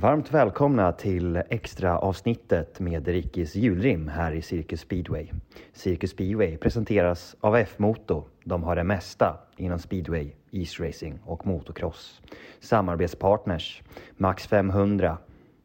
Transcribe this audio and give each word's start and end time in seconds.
Varmt 0.00 0.30
välkomna 0.34 0.92
till 0.92 1.36
extra 1.36 1.98
avsnittet 1.98 2.80
med 2.80 3.08
Rikis 3.08 3.54
julrim 3.54 4.08
här 4.08 4.32
i 4.32 4.42
Cirkus 4.42 4.80
Speedway. 4.80 5.26
Cirkus 5.72 6.10
Speedway 6.10 6.56
presenteras 6.56 7.36
av 7.40 7.56
F-Moto. 7.56 8.24
De 8.44 8.62
har 8.62 8.76
det 8.76 8.84
mesta 8.84 9.36
inom 9.56 9.78
speedway, 9.78 10.32
isracing 10.50 11.18
och 11.24 11.46
motocross. 11.46 12.20
Samarbetspartners 12.60 13.82
Max 14.16 14.46
500, 14.46 15.18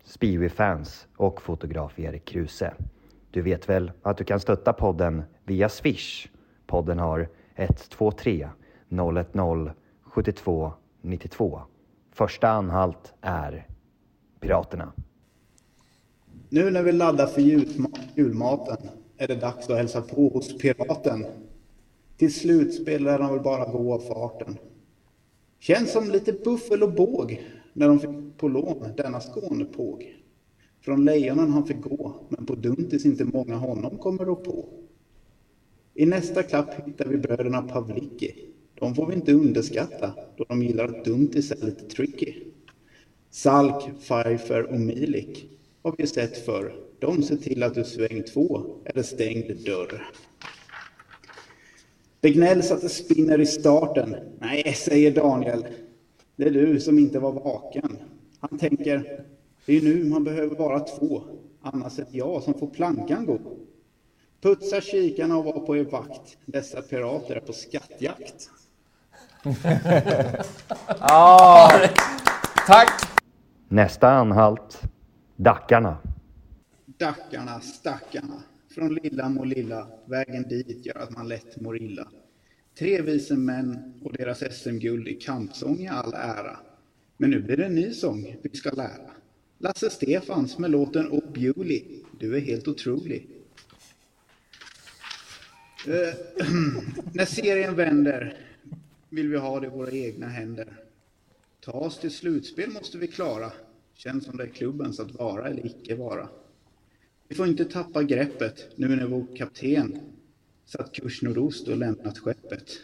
Speedway 0.03 0.49
Fans 0.49 1.07
och 1.17 1.41
fotograf 1.41 1.99
Erik 1.99 2.25
Kruse. 2.25 2.73
Du 3.31 3.41
vet 3.41 3.69
väl 3.69 3.91
att 4.01 4.17
du 4.17 4.23
kan 4.23 4.39
stötta 4.39 4.73
podden 4.73 5.23
via 5.43 5.69
Swish? 5.69 6.27
Podden 6.67 6.99
har 6.99 7.29
123 7.55 8.49
010 8.89 9.71
72 10.03 10.73
92. 11.01 11.61
Första 12.11 12.49
anhalt 12.49 13.13
är 13.21 13.67
Piraterna. 14.43 14.93
Nu 16.49 16.71
när 16.71 16.83
vi 16.83 16.91
laddar 16.91 17.27
för 17.27 17.41
julmaten 18.15 18.77
är 19.17 19.27
det 19.27 19.35
dags 19.35 19.69
att 19.69 19.77
hälsa 19.77 20.01
på 20.01 20.29
hos 20.29 20.57
Piraten. 20.57 21.25
Till 22.17 22.33
slutspel 22.33 23.03
lär 23.03 23.19
de 23.19 23.33
väl 23.33 23.43
bara 23.43 23.71
gå 23.71 23.93
av 23.93 23.99
farten. 23.99 24.57
Känns 25.59 25.91
som 25.91 26.11
lite 26.11 26.33
buffel 26.33 26.83
och 26.83 26.93
båg 26.93 27.41
när 27.73 27.87
de 27.87 27.99
fick 27.99 28.37
på 28.37 28.47
lån 28.47 28.87
denna 28.97 29.19
Skånepåg. 29.19 30.15
Från 30.81 31.05
lejonen 31.05 31.49
han 31.49 31.65
fick 31.65 31.81
gå, 31.81 32.15
men 32.29 32.45
på 32.45 32.55
Duntis 32.55 33.05
inte 33.05 33.25
många 33.25 33.55
honom 33.55 33.97
kommer 33.97 34.25
rå 34.25 34.35
på. 34.35 34.65
I 35.93 36.05
nästa 36.05 36.43
klapp 36.43 36.87
hittar 36.87 37.05
vi 37.05 37.17
bröderna 37.17 37.61
Pavliki. 37.61 38.35
De 38.79 38.95
får 38.95 39.07
vi 39.07 39.15
inte 39.15 39.33
underskatta, 39.33 40.13
då 40.37 40.45
de 40.49 40.63
gillar 40.63 40.85
att 40.85 41.05
Duntis 41.05 41.51
är 41.51 41.65
lite 41.65 41.85
tricky. 41.85 42.52
Salk, 43.33 43.99
Pfeiffer 43.99 44.63
och 44.63 44.79
Milik 44.79 45.49
har 45.83 45.95
vi 45.97 46.07
sett 46.07 46.45
förr. 46.45 46.75
De 46.99 47.23
ser 47.23 47.35
till 47.35 47.63
att 47.63 47.75
du 47.75 47.83
sväng 47.83 48.23
två 48.23 48.65
eller 48.85 49.03
stängd 49.03 49.65
dörr. 49.65 50.07
Det 52.19 52.29
gnälls 52.29 52.71
att 52.71 52.81
det 52.81 52.89
spinner 52.89 53.41
i 53.41 53.45
starten. 53.45 54.15
Nej, 54.39 54.73
säger 54.73 55.11
Daniel. 55.11 55.65
Det 56.35 56.43
är 56.43 56.51
du 56.51 56.79
som 56.79 56.99
inte 56.99 57.19
var 57.19 57.31
vaken. 57.31 57.97
Han 58.39 58.59
tänker, 58.59 59.25
det 59.65 59.77
är 59.77 59.81
nu 59.81 60.03
man 60.03 60.23
behöver 60.23 60.55
vara 60.55 60.79
två. 60.79 61.23
Annars 61.61 61.99
är 61.99 62.05
det 62.11 62.17
jag 62.17 62.43
som 62.43 62.53
får 62.53 62.67
plankan 62.67 63.25
gå. 63.25 63.39
Putsa 64.41 64.81
kikarna 64.81 65.37
och 65.37 65.45
var 65.45 65.59
på 65.59 65.77
er 65.77 65.83
vakt. 65.83 66.37
Dessa 66.45 66.81
pirater 66.81 67.35
är 67.35 67.39
på 67.39 67.53
skattjakt. 67.53 68.49
ah, 70.99 71.71
tack! 72.67 73.12
Nästa 73.73 74.09
anhalt, 74.09 74.81
Dackarna. 75.35 75.97
Dackarna, 76.85 77.59
stackarna. 77.59 78.43
Från 78.75 78.95
lilla 78.95 79.29
må 79.29 79.43
lilla, 79.45 79.87
vägen 80.05 80.43
dit 80.43 80.85
gör 80.85 80.97
att 80.97 81.09
man 81.11 81.27
lätt 81.27 81.61
mår 81.61 81.77
illa. 81.77 82.07
Tre 82.79 83.01
vise 83.01 83.35
män 83.35 83.93
och 84.03 84.13
deras 84.13 84.39
SM-guld 84.39 85.07
i 85.07 85.13
kampsång 85.13 85.79
i 85.79 85.87
all 85.87 86.13
ära. 86.13 86.57
Men 87.17 87.29
nu 87.29 87.41
blir 87.41 87.57
det 87.57 87.65
en 87.65 87.75
ny 87.75 87.93
sång 87.93 88.35
vi 88.41 88.57
ska 88.57 88.71
lära. 88.71 89.11
Lasse 89.57 89.89
Stefans 89.89 90.57
med 90.57 90.71
låten 90.71 91.07
Oh 91.07 91.31
Bewley. 91.33 91.83
Du 92.19 92.35
är 92.35 92.41
helt 92.41 92.67
otrolig. 92.67 93.27
Eh, 95.87 96.15
när 97.13 97.25
serien 97.25 97.75
vänder 97.75 98.37
vill 99.09 99.29
vi 99.29 99.37
ha 99.37 99.59
det 99.59 99.67
i 99.67 99.69
våra 99.69 99.91
egna 99.91 100.27
händer. 100.27 100.83
Ta 101.65 101.71
oss 101.71 101.99
till 101.99 102.11
slutspel 102.11 102.69
måste 102.69 102.97
vi 102.97 103.07
klara. 103.07 103.51
Känns 103.93 104.25
som 104.25 104.37
det 104.37 104.43
är 104.43 104.47
klubbens 104.47 104.99
att 104.99 105.11
vara 105.11 105.47
eller 105.47 105.65
icke 105.65 105.95
vara. 105.95 106.29
Vi 107.27 107.35
får 107.35 107.47
inte 107.47 107.65
tappa 107.65 108.03
greppet 108.03 108.67
nu 108.75 108.87
när 108.87 109.07
vår 109.07 109.35
kapten 109.35 109.99
satt 110.65 110.93
kurs 110.93 111.21
nordost 111.21 111.67
och 111.67 111.77
lämnat 111.77 112.17
skeppet. 112.17 112.79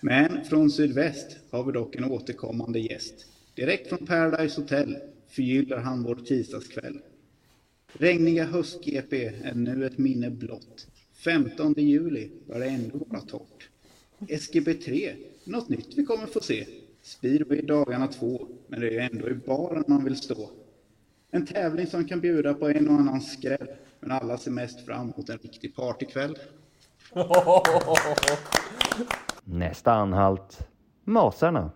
Men 0.00 0.44
från 0.44 0.70
sydväst 0.70 1.36
har 1.50 1.64
vi 1.64 1.72
dock 1.72 1.96
en 1.96 2.04
återkommande 2.04 2.80
gäst. 2.80 3.26
Direkt 3.54 3.88
från 3.88 4.06
Paradise 4.06 4.60
Hotel 4.60 4.96
förgyller 5.28 5.76
han 5.76 6.02
vår 6.02 6.14
tisdagskväll. 6.14 7.00
Regniga 7.92 8.44
höst-GP 8.44 9.24
är 9.42 9.54
nu 9.54 9.86
ett 9.86 9.98
minne 9.98 10.30
blott. 10.30 10.86
15 11.24 11.74
juli 11.76 12.30
bör 12.46 12.58
det 12.58 12.66
ändå 12.66 12.98
vara 12.98 13.20
torrt. 13.20 13.68
SGB3, 14.18 15.14
något 15.44 15.68
nytt 15.68 15.88
vi 15.94 16.04
kommer 16.04 16.26
få 16.26 16.40
se. 16.40 16.66
Speedway 17.02 17.62
dagarna 17.62 18.06
två, 18.06 18.46
men 18.68 18.80
det 18.80 18.86
är 18.86 18.90
ju 18.90 18.98
ändå 18.98 19.28
i 19.28 19.34
baren 19.34 19.84
man 19.86 20.04
vill 20.04 20.16
stå. 20.16 20.50
En 21.30 21.46
tävling 21.46 21.86
som 21.86 22.04
kan 22.04 22.20
bjuda 22.20 22.54
på 22.54 22.68
en 22.68 22.88
och 22.88 22.94
annan 22.94 23.20
skräll, 23.20 23.68
men 24.00 24.10
alla 24.10 24.38
ser 24.38 24.50
mest 24.50 24.86
fram 24.86 25.10
emot 25.10 25.28
en 25.28 25.38
riktig 25.38 25.76
partykväll. 25.76 26.38
Nästa 29.44 29.92
anhalt, 29.92 30.58
Masarna. 31.04 31.70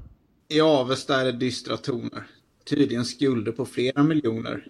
I 0.49 0.61
Avesta 0.61 1.21
är 1.21 1.25
det 1.25 1.33
dystra 1.33 1.77
toner. 1.77 2.27
Tydligen 2.65 3.05
skulder 3.05 3.53
på 3.53 3.65
flera 3.65 4.03
miljoner. 4.03 4.69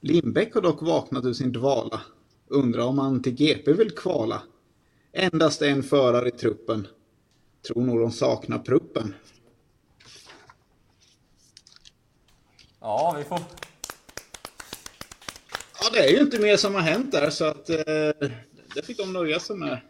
Lindbäck 0.00 0.54
har 0.54 0.60
dock 0.60 0.82
vaknat 0.82 1.24
ur 1.24 1.32
sin 1.32 1.52
dvala. 1.52 2.00
Undrar 2.46 2.84
om 2.84 2.98
han 2.98 3.22
till 3.22 3.34
GP 3.34 3.72
vill 3.72 3.90
kvala. 3.90 4.42
Endast 5.12 5.62
en 5.62 5.82
förare 5.82 6.28
i 6.28 6.30
truppen. 6.30 6.86
Tror 7.68 7.82
nog 7.82 8.00
de 8.00 8.10
saknar 8.10 8.58
pruppen. 8.58 9.14
Ja, 12.80 13.14
vi 13.18 13.24
får... 13.24 13.40
Ja, 15.80 15.90
det 15.92 15.98
är 15.98 16.12
ju 16.12 16.18
inte 16.18 16.38
mer 16.38 16.56
som 16.56 16.74
har 16.74 16.82
hänt 16.82 17.12
där 17.12 17.30
så 17.30 17.44
att 17.44 17.70
eh, 17.70 17.76
det 18.74 18.82
fick 18.84 18.98
de 18.98 19.12
nöja 19.12 19.40
sig 19.40 19.56
med. 19.56 19.80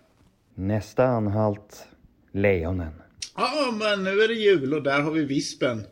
Nästa 0.55 1.05
anhalt, 1.05 1.87
Lejonen. 2.33 2.93
Ja, 3.37 3.75
men 3.79 4.05
nu 4.05 4.21
är 4.21 4.29
det 4.29 4.35
jul 4.35 4.75
och 4.75 4.83
där 4.83 5.01
har 5.01 5.11
vi 5.11 5.25
vispen. 5.25 5.83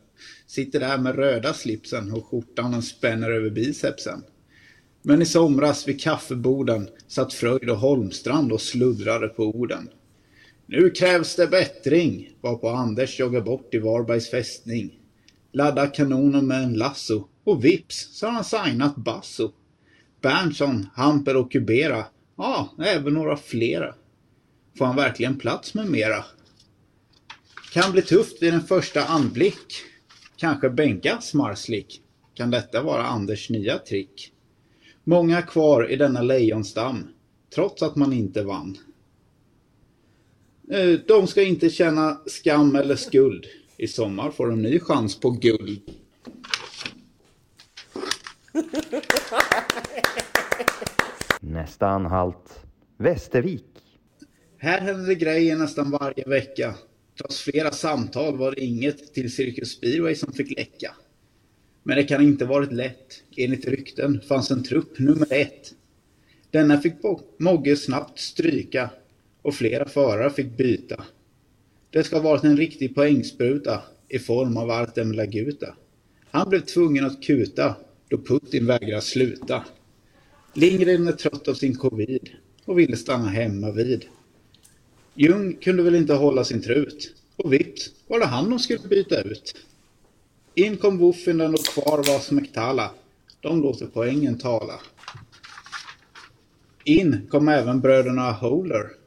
Sitter 0.47 0.81
där 0.81 0.99
med 0.99 1.15
röda 1.15 1.53
slipsen 1.53 2.12
och 2.12 2.27
skjortan 2.27 2.73
den 2.73 2.83
spänner 2.83 3.31
över 3.31 3.51
bicepsen. 3.51 4.25
Men 5.03 5.23
i 5.23 5.27
somras 5.27 5.89
vid 5.89 6.01
kaffeborden 6.01 6.89
satt 7.09 7.33
Fröjd 7.33 7.71
och 7.71 7.77
Holmstrand 7.77 8.53
och 8.53 8.61
sluddrade 8.61 9.28
på 9.28 9.45
orden. 9.45 9.89
Nu 10.67 10.91
krävs 10.91 11.37
det 11.37 11.47
bättring, 11.47 12.31
var 12.41 12.57
på 12.57 12.69
Anders 12.69 13.21
joggar 13.21 13.41
bort 13.41 13.75
i 13.75 13.78
Varbergs 13.78 14.31
fästning. 14.31 15.01
Laddar 15.56 15.94
kanonen 15.94 16.47
med 16.47 16.62
en 16.62 16.75
lasso 16.75 17.28
och 17.44 17.65
vips 17.65 18.09
så 18.12 18.27
har 18.27 18.33
han 18.33 18.44
signat 18.44 18.97
Basso. 18.97 19.53
Berntsson, 20.21 20.87
Hamper 20.94 21.37
och 21.37 21.53
Kubera, 21.53 22.05
ja, 22.37 22.75
även 22.78 23.15
några 23.15 23.37
flera. 23.37 23.95
Får 24.78 24.87
han 24.87 24.97
verkligen 24.97 25.39
plats 25.39 25.75
med 25.75 25.91
mera? 25.91 26.25
Kan 27.72 27.93
bli 27.93 28.03
tufft 28.03 28.43
vid 28.43 28.55
en 28.55 28.62
första 28.62 29.05
anblick. 29.05 29.72
Kanske 30.37 30.71
bänkas 30.71 31.34
Marslik. 31.34 32.03
Kan 32.34 32.50
detta 32.50 32.83
vara 32.83 33.06
Anders 33.06 33.50
nya 33.50 33.78
trick? 33.78 34.33
Många 35.05 35.43
kvar 35.43 35.91
i 35.91 35.97
denna 35.97 36.22
lejonstam, 36.22 37.09
trots 37.55 37.83
att 37.83 37.97
man 37.97 38.12
inte 38.12 38.43
vann. 38.43 38.78
Eh, 40.71 41.00
de 41.06 41.27
ska 41.27 41.43
inte 41.43 41.71
känna 41.71 42.21
skam 42.27 42.77
eller 42.77 42.97
skuld. 42.97 43.47
I 43.78 43.87
sommar 43.87 44.31
får 44.31 44.47
de 44.47 44.63
ny 44.63 44.81
chans 44.81 45.21
på 45.21 45.31
guld. 45.31 45.81
Nästa 51.41 51.87
anhalt, 51.87 52.61
Västervik. 52.97 53.65
Här 54.59 54.81
händer 54.81 55.07
det 55.07 55.15
grejer 55.15 55.57
nästan 55.57 55.91
varje 55.91 56.25
vecka. 56.28 56.75
Trots 57.19 57.41
flera 57.41 57.71
samtal 57.71 58.37
var 58.37 58.51
det 58.51 58.65
inget 58.65 59.15
till 59.15 59.34
Cirkus 59.34 59.73
Speedway 59.73 60.15
som 60.15 60.33
fick 60.33 60.59
läcka. 60.59 60.95
Men 61.83 61.97
det 61.97 62.05
kan 62.05 62.22
inte 62.22 62.45
varit 62.45 62.72
lätt. 62.72 63.22
Enligt 63.37 63.65
rykten 63.65 64.21
fanns 64.21 64.51
en 64.51 64.65
trupp 64.65 64.99
nummer 64.99 65.33
ett. 65.33 65.75
Denna 66.51 66.81
fick 66.81 66.95
Mogge 67.39 67.77
snabbt 67.77 68.19
stryka 68.19 68.91
och 69.43 69.55
flera 69.55 69.89
förare 69.89 70.31
fick 70.31 70.57
byta. 70.57 71.05
Det 71.97 72.04
ska 72.04 72.16
ha 72.16 72.22
varit 72.22 72.45
en 72.45 72.57
riktig 72.57 72.95
poängspruta 72.95 73.83
i 74.09 74.19
form 74.19 74.57
av 74.57 74.71
Artem 74.71 75.13
Laguta. 75.13 75.75
Han 76.31 76.48
blev 76.48 76.60
tvungen 76.60 77.04
att 77.04 77.22
kuta 77.22 77.75
då 78.09 78.19
Putin 78.19 78.66
vägrade 78.66 79.03
sluta. 79.03 79.65
Lindgren 80.54 81.09
är 81.09 81.13
trött 81.13 81.48
av 81.48 81.54
sin 81.54 81.77
covid 81.77 82.31
och 82.65 82.78
ville 82.78 82.97
stanna 82.97 83.28
hemma 83.28 83.71
vid. 83.71 84.04
Ljung 85.15 85.57
kunde 85.57 85.83
väl 85.83 85.95
inte 85.95 86.15
hålla 86.15 86.45
sin 86.45 86.63
trut 86.63 87.15
och 87.37 87.53
vips 87.53 87.91
var 88.07 88.21
det 88.21 88.27
han 88.27 88.51
de 88.51 88.59
skulle 88.59 88.89
byta 88.89 89.21
ut. 89.22 89.57
In 90.54 90.77
kom 90.77 90.98
Woffinden 90.98 91.54
och 91.54 91.65
kvar 91.65 91.97
var 91.97 92.19
Smektala. 92.19 92.91
De 93.41 93.63
låter 93.63 93.87
poängen 93.87 94.39
tala. 94.39 94.81
In 96.84 97.27
kom 97.31 97.48
även 97.48 97.81
bröderna 97.81 98.33
Holer. 98.33 99.06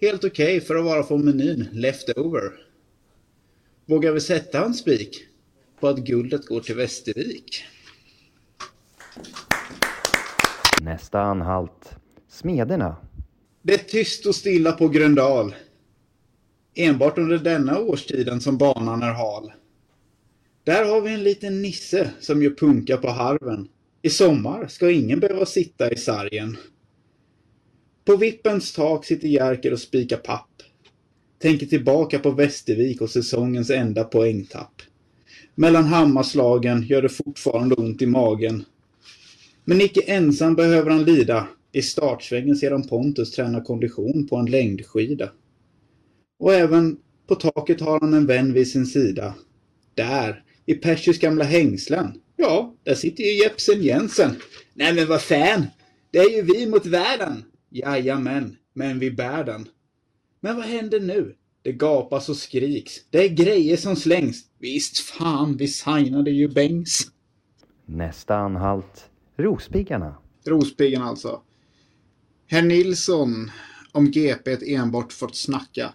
Helt 0.00 0.24
okej 0.24 0.56
okay 0.56 0.60
för 0.66 0.76
att 0.76 0.84
vara 0.84 1.02
från 1.02 1.24
menyn 1.24 1.68
Leftover. 1.72 2.52
Vågar 3.86 4.12
vi 4.12 4.20
sätta 4.20 4.64
en 4.64 4.74
spik 4.74 5.24
på 5.80 5.88
att 5.88 5.98
guldet 5.98 6.46
går 6.46 6.60
till 6.60 6.74
Västervik? 6.74 7.64
Nästa 10.82 11.20
anhalt. 11.20 11.96
Smederna. 12.28 12.96
Det 13.62 13.74
är 13.74 13.78
tyst 13.78 14.26
och 14.26 14.34
stilla 14.34 14.72
på 14.72 14.88
Gröndal. 14.88 15.54
Enbart 16.74 17.18
under 17.18 17.38
denna 17.38 17.78
årstiden 17.78 18.40
som 18.40 18.58
banan 18.58 19.02
är 19.02 19.12
hal. 19.12 19.52
Där 20.64 20.84
har 20.84 21.00
vi 21.00 21.14
en 21.14 21.22
liten 21.22 21.62
nisse 21.62 22.10
som 22.20 22.42
gör 22.42 22.50
punka 22.50 22.96
på 22.96 23.08
harven. 23.08 23.68
I 24.02 24.10
sommar 24.10 24.66
ska 24.66 24.90
ingen 24.90 25.20
behöva 25.20 25.46
sitta 25.46 25.92
i 25.92 25.96
sargen. 25.96 26.56
På 28.08 28.16
vippens 28.16 28.72
tak 28.72 29.04
sitter 29.04 29.28
Jerker 29.28 29.72
och 29.72 29.80
spikar 29.80 30.16
papp. 30.16 30.62
Tänker 31.38 31.66
tillbaka 31.66 32.18
på 32.18 32.30
Västervik 32.30 33.00
och 33.00 33.10
säsongens 33.10 33.70
enda 33.70 34.04
poängtapp. 34.04 34.82
Mellan 35.54 35.84
hammarslagen 35.84 36.82
gör 36.82 37.02
det 37.02 37.08
fortfarande 37.08 37.74
ont 37.74 38.02
i 38.02 38.06
magen. 38.06 38.64
Men 39.64 39.80
icke 39.80 40.00
ensam 40.00 40.54
behöver 40.54 40.90
han 40.90 41.04
lida. 41.04 41.48
I 41.72 41.82
startsvängen 41.82 42.56
ser 42.56 42.70
han 42.70 42.88
Pontus 42.88 43.32
träna 43.32 43.60
kondition 43.60 44.26
på 44.26 44.36
en 44.36 44.50
längdskida. 44.50 45.30
Och 46.38 46.54
även 46.54 46.96
på 47.26 47.34
taket 47.34 47.80
har 47.80 48.00
han 48.00 48.14
en 48.14 48.26
vän 48.26 48.52
vid 48.52 48.68
sin 48.68 48.86
sida. 48.86 49.34
Där, 49.94 50.42
i 50.66 50.74
Persius 50.74 51.18
gamla 51.18 51.44
hängslen. 51.44 52.20
Ja, 52.36 52.74
där 52.82 52.94
sitter 52.94 53.24
ju 53.24 53.42
Jepsen 53.42 53.82
Jensen. 53.82 54.30
Nej 54.74 54.94
men 54.94 55.08
vad 55.08 55.22
fan, 55.22 55.66
det 56.10 56.18
är 56.18 56.30
ju 56.30 56.42
vi 56.42 56.66
mot 56.66 56.86
världen. 56.86 57.44
Jajamän, 57.70 58.56
men 58.72 58.98
vi 58.98 59.10
bär 59.10 59.44
den. 59.44 59.68
Men 60.40 60.56
vad 60.56 60.64
händer 60.64 61.00
nu? 61.00 61.36
Det 61.62 61.72
gapas 61.72 62.28
och 62.28 62.36
skriks. 62.36 62.92
Det 63.10 63.24
är 63.24 63.28
grejer 63.28 63.76
som 63.76 63.96
slängs. 63.96 64.44
Visst 64.58 64.98
fan, 64.98 65.56
vi 65.56 65.68
signade 65.68 66.30
ju 66.30 66.48
Bengs. 66.48 67.10
Nästa 67.86 68.36
anhalt. 68.36 69.10
Rospiggarna. 69.36 70.16
Rospiggarna 70.46 71.04
alltså. 71.04 71.42
Herr 72.46 72.62
Nilsson 72.62 73.50
om 73.92 74.10
GP 74.10 74.74
enbart 74.74 75.12
fått 75.12 75.36
snacka. 75.36 75.92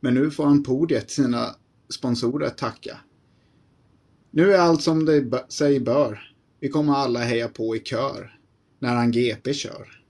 Men 0.00 0.14
nu 0.14 0.30
får 0.30 0.44
han 0.44 0.62
podiet 0.62 1.10
sina 1.10 1.46
sponsorer 1.88 2.50
tacka. 2.50 2.98
Nu 4.30 4.52
är 4.52 4.58
allt 4.58 4.82
som 4.82 5.04
det 5.04 5.44
sig 5.48 5.80
bör. 5.80 6.34
Vi 6.60 6.68
kommer 6.68 6.92
alla 6.92 7.20
heja 7.20 7.48
på 7.48 7.76
i 7.76 7.80
kör. 7.80 8.38
När 8.78 8.94
han 8.94 9.10
GP 9.10 9.54
kör. 9.54 10.03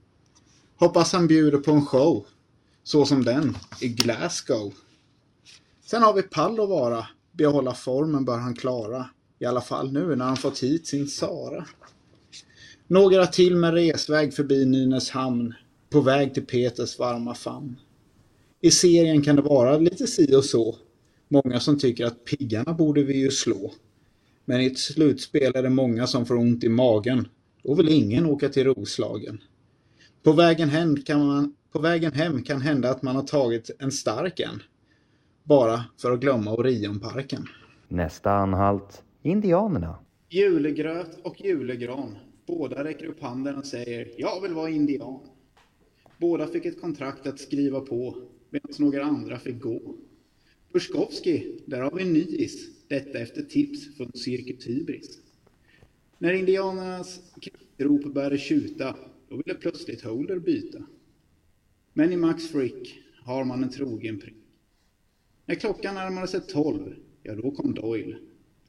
Hoppas 0.84 1.12
han 1.12 1.26
bjuder 1.26 1.58
på 1.58 1.70
en 1.70 1.86
show. 1.86 2.26
Så 2.82 3.04
som 3.06 3.24
den 3.24 3.56
i 3.80 3.88
Glasgow. 3.88 4.74
Sen 5.84 6.02
har 6.02 6.14
vi 6.14 6.22
pall 6.22 6.60
att 6.60 6.68
vara. 6.68 7.06
Behålla 7.32 7.74
formen 7.74 8.24
bör 8.24 8.38
han 8.38 8.54
klara. 8.54 9.08
I 9.38 9.44
alla 9.44 9.60
fall 9.60 9.92
nu 9.92 10.16
när 10.16 10.24
han 10.24 10.36
fått 10.36 10.62
hit 10.62 10.86
sin 10.86 11.06
Sara. 11.06 11.66
Några 12.86 13.26
till 13.26 13.56
med 13.56 13.74
resväg 13.74 14.34
förbi 14.34 14.66
Nynäshamn. 14.66 15.54
På 15.90 16.00
väg 16.00 16.34
till 16.34 16.46
Peters 16.46 16.98
varma 16.98 17.34
famn. 17.34 17.76
I 18.60 18.70
serien 18.70 19.22
kan 19.22 19.36
det 19.36 19.42
vara 19.42 19.78
lite 19.78 20.06
si 20.06 20.36
och 20.36 20.44
så. 20.44 20.76
Många 21.28 21.60
som 21.60 21.78
tycker 21.78 22.06
att 22.06 22.24
piggarna 22.24 22.72
borde 22.72 23.02
vi 23.02 23.18
ju 23.18 23.30
slå. 23.30 23.72
Men 24.44 24.60
i 24.60 24.66
ett 24.66 24.78
slutspel 24.78 25.52
är 25.56 25.62
det 25.62 25.70
många 25.70 26.06
som 26.06 26.26
får 26.26 26.36
ont 26.36 26.64
i 26.64 26.68
magen. 26.68 27.28
Då 27.62 27.74
vill 27.74 27.88
ingen 27.88 28.26
åka 28.26 28.48
till 28.48 28.64
Roslagen. 28.64 29.40
På 30.24 30.32
vägen 30.32 30.68
hem 30.68 30.96
kan, 30.96 31.26
man, 31.26 31.54
på 31.72 31.78
vägen 31.78 32.12
hem 32.12 32.42
kan 32.42 32.60
hända 32.60 32.90
att 32.90 33.02
man 33.02 33.16
har 33.16 33.22
tagit 33.22 33.70
en 33.78 33.92
stark 33.92 34.40
en. 34.40 34.62
Bara 35.42 35.84
för 35.98 36.12
att 36.12 36.20
glömma 36.20 36.52
Orionparken. 36.52 37.46
Nästa 37.88 38.30
anhalt. 38.30 39.02
Indianerna. 39.22 39.98
Julegröt 40.28 41.18
och 41.22 41.40
julegran. 41.40 42.18
Båda 42.46 42.84
räcker 42.84 43.06
upp 43.06 43.22
handen 43.22 43.56
och 43.56 43.66
säger 43.66 44.08
Jag 44.16 44.40
vill 44.42 44.52
vara 44.52 44.70
indian. 44.70 45.20
Båda 46.18 46.46
fick 46.46 46.64
ett 46.64 46.80
kontrakt 46.80 47.26
att 47.26 47.40
skriva 47.40 47.80
på 47.80 48.16
medan 48.50 48.70
några 48.78 49.04
andra 49.04 49.38
fick 49.38 49.60
gå. 49.60 49.80
Purskovski, 50.72 51.60
där 51.66 51.80
har 51.80 51.90
vi 51.90 52.02
en 52.02 52.12
nyis. 52.12 52.68
Detta 52.88 53.18
efter 53.18 53.42
tips 53.42 53.96
från 53.96 54.12
Cirkus 54.14 54.66
Hybris. 54.66 55.18
När 56.18 56.32
indianernas 56.32 57.20
rop 57.78 58.04
började 58.04 58.38
tjuta 58.38 58.96
då 59.34 59.42
ville 59.44 59.58
plötsligt 59.58 60.04
Holder 60.04 60.38
byta. 60.38 60.78
Men 61.92 62.12
i 62.12 62.16
Max 62.16 62.48
Frick 62.48 62.98
har 63.24 63.44
man 63.44 63.62
en 63.62 63.70
trogen 63.70 64.20
prick. 64.20 64.34
När 65.46 65.54
klockan 65.54 65.94
närmade 65.94 66.28
sig 66.28 66.40
tolv, 66.40 66.94
ja 67.22 67.34
då 67.34 67.50
kom 67.50 67.74
Doyle. 67.74 68.16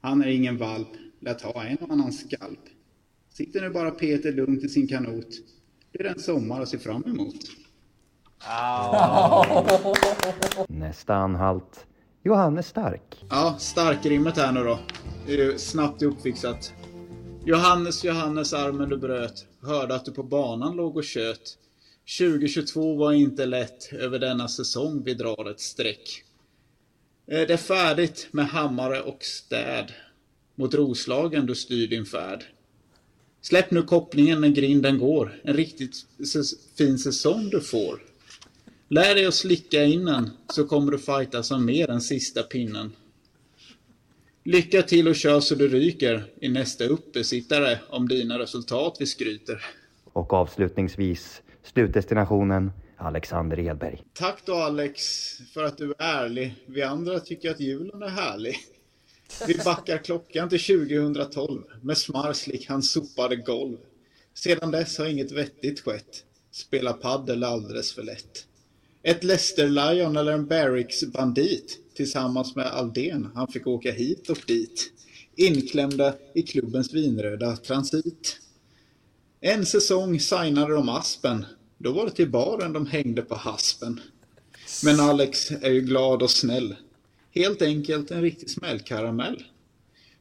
Han 0.00 0.22
är 0.22 0.26
ingen 0.26 0.56
valp, 0.56 0.88
lät 1.20 1.42
ha 1.42 1.64
en 1.64 1.76
och 1.76 1.90
annan 1.90 2.12
skalp. 2.12 2.60
Sitter 3.28 3.60
nu 3.60 3.70
bara 3.70 3.90
Peter 3.90 4.32
lugnt 4.32 4.64
i 4.64 4.68
sin 4.68 4.88
kanot. 4.88 5.28
Det 5.92 6.02
är 6.02 6.04
en 6.04 6.18
sommar 6.18 6.60
att 6.60 6.68
se 6.68 6.78
fram 6.78 7.04
emot. 7.04 7.44
Nästa 10.68 11.14
anhalt. 11.14 11.86
Johannes 12.22 12.66
Stark. 12.66 13.24
Ja, 13.30 13.56
starkrimmet 13.58 14.36
här 14.36 14.52
nu 14.52 14.64
då. 14.64 14.78
Det 15.26 15.32
är 15.32 15.52
ju 15.52 15.58
snabbt 15.58 16.02
uppfixat. 16.02 16.72
Johannes, 17.48 18.04
Johannes, 18.04 18.52
armen 18.52 18.88
du 18.88 18.96
bröt. 18.96 19.46
Hörde 19.62 19.94
att 19.94 20.04
du 20.04 20.12
på 20.12 20.22
banan 20.22 20.76
låg 20.76 20.96
och 20.96 21.04
tjöt. 21.04 21.58
2022 22.18 22.96
var 22.96 23.12
inte 23.12 23.46
lätt. 23.46 23.92
Över 23.92 24.18
denna 24.18 24.48
säsong 24.48 25.02
vi 25.04 25.14
drar 25.14 25.50
ett 25.50 25.60
streck. 25.60 26.24
Det 27.26 27.50
är 27.50 27.56
färdigt 27.56 28.28
med 28.30 28.46
hammare 28.46 29.02
och 29.02 29.24
städ. 29.24 29.92
Mot 30.54 30.74
Roslagen 30.74 31.46
du 31.46 31.54
styr 31.54 31.88
din 31.88 32.06
färd. 32.06 32.44
Släpp 33.40 33.70
nu 33.70 33.82
kopplingen 33.82 34.40
när 34.40 34.48
grinden 34.48 34.98
går. 34.98 35.40
En 35.44 35.54
riktigt 35.54 36.06
fin 36.78 36.98
säsong 36.98 37.50
du 37.50 37.60
får. 37.60 38.02
Lär 38.88 39.14
dig 39.14 39.26
att 39.26 39.34
slicka 39.34 39.84
innan 39.84 40.30
så 40.52 40.64
kommer 40.64 40.92
du 40.92 40.98
fighta 40.98 41.42
som 41.42 41.64
mer 41.64 41.90
än 41.90 42.00
sista 42.00 42.42
pinnen. 42.42 42.92
Lycka 44.46 44.82
till 44.82 45.08
och 45.08 45.16
kör 45.16 45.40
så 45.40 45.54
du 45.54 45.68
ryker 45.68 46.24
i 46.40 46.48
nästa 46.48 46.84
uppesittare 46.84 47.78
om 47.88 48.08
dina 48.08 48.38
resultat 48.38 48.96
vi 49.00 49.06
skryter. 49.06 49.64
Och 50.12 50.32
avslutningsvis 50.32 51.42
slutdestinationen 51.62 52.72
Alexander 52.96 53.60
Edberg. 53.60 54.02
Tack 54.12 54.42
då 54.44 54.54
Alex 54.54 55.02
för 55.54 55.64
att 55.64 55.78
du 55.78 55.90
är 55.90 55.94
ärlig. 55.98 56.54
Vi 56.66 56.82
andra 56.82 57.20
tycker 57.20 57.50
att 57.50 57.60
julen 57.60 58.02
är 58.02 58.08
härlig. 58.08 58.56
Vi 59.46 59.58
backar 59.64 59.98
klockan 59.98 60.48
till 60.48 60.60
2012 60.60 61.62
med 61.82 61.98
Smarslik 61.98 62.68
han 62.68 62.82
sopade 62.82 63.36
golv. 63.36 63.76
Sedan 64.34 64.70
dess 64.70 64.98
har 64.98 65.06
inget 65.06 65.32
vettigt 65.32 65.80
skett. 65.80 66.24
Spela 66.50 66.92
paddel 66.92 67.44
alldeles 67.44 67.92
för 67.92 68.02
lätt. 68.02 68.46
Ett 69.02 69.24
Leicester 69.24 69.68
Lion 69.68 70.16
eller 70.16 70.32
en 70.32 70.46
Barracks 70.46 71.04
bandit 71.04 71.85
tillsammans 71.96 72.56
med 72.56 72.66
Aldén. 72.66 73.30
Han 73.34 73.48
fick 73.48 73.66
åka 73.66 73.92
hit 73.92 74.30
och 74.30 74.38
dit. 74.46 74.92
Inklämda 75.36 76.14
i 76.34 76.42
klubbens 76.42 76.94
vinröda 76.94 77.56
transit. 77.56 78.38
En 79.40 79.66
säsong 79.66 80.20
signade 80.20 80.74
de 80.74 80.88
Aspen. 80.88 81.46
Då 81.78 81.92
var 81.92 82.04
det 82.04 82.10
till 82.10 82.30
baren 82.30 82.72
de 82.72 82.86
hängde 82.86 83.22
på 83.22 83.34
haspen. 83.34 84.00
Men 84.84 85.00
Alex 85.00 85.50
är 85.50 85.70
ju 85.70 85.80
glad 85.80 86.22
och 86.22 86.30
snäll. 86.30 86.76
Helt 87.34 87.62
enkelt 87.62 88.10
en 88.10 88.22
riktig 88.22 88.50
smällkaramell. 88.50 89.44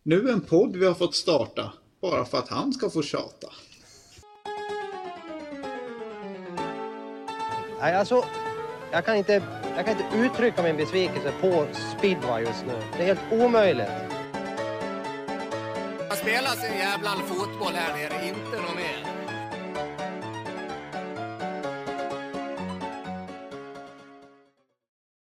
Nu 0.03 0.29
en 0.29 0.41
podd 0.41 0.75
vi 0.75 0.85
har 0.85 0.93
fått 0.93 1.15
starta, 1.15 1.73
bara 2.01 2.25
för 2.25 2.37
att 2.37 2.49
han 2.49 2.73
ska 2.73 2.89
få 2.89 3.01
tjata. 3.01 3.47
Nej, 7.79 7.95
alltså, 7.95 8.25
jag 8.95 9.05
kan, 9.05 9.15
inte, 9.15 9.41
jag 9.75 9.85
kan 9.85 9.99
inte 9.99 10.17
uttrycka 10.17 10.63
min 10.63 10.77
besvikelse 10.77 11.31
på 11.41 11.67
speedway 11.97 12.43
just 12.43 12.65
nu. 12.65 12.73
Det 12.97 13.03
är 13.03 13.05
helt 13.05 13.31
omöjligt. 13.31 13.87
Man 16.09 16.17
spelar 16.17 16.51
sin 16.51 16.77
jävla 16.77 17.09
fotboll 17.09 17.73
här 17.73 17.93
nere, 17.93 18.27
inte 18.27 18.61
någon 18.61 18.75
mer. 18.75 19.14